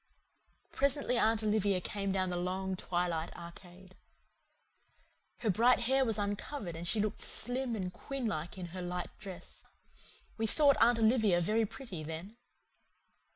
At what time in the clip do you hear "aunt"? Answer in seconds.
1.19-1.43, 10.81-10.97